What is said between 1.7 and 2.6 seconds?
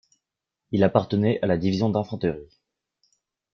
d'infanterie.